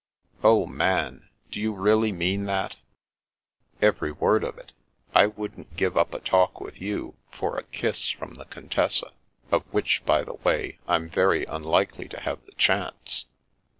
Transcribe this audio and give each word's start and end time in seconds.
"Oh, 0.51 0.65
Man, 0.65 1.29
do 1.51 1.59
you 1.59 1.73
really 1.75 2.11
mean 2.11 2.45
that? 2.45 2.75
""Every 3.83 4.11
word 4.11 4.43
of 4.43 4.57
it. 4.57 4.71
I 5.13 5.27
wouldn't 5.27 5.77
give 5.77 5.95
up 5.95 6.11
a 6.15 6.19
talk 6.19 6.59
with 6.59 6.81
you 6.81 7.13
for 7.31 7.55
a 7.55 7.61
kiss 7.65 8.09
from 8.09 8.33
the 8.33 8.45
Contessa, 8.45 9.11
of 9.51 9.61
which, 9.71 10.01
by 10.03 10.23
the 10.23 10.33
way, 10.33 10.79
I'm 10.87 11.07
very 11.07 11.45
unlikely 11.45 12.07
to 12.09 12.19
have 12.21 12.43
the 12.47 12.53
chance. 12.53 13.25